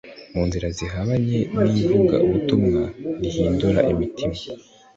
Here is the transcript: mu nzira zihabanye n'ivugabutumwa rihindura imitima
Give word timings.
mu 0.33 0.43
nzira 0.47 0.67
zihabanye 0.77 1.39
n'ivugabutumwa 1.71 2.83
rihindura 3.21 3.79
imitima 3.91 4.37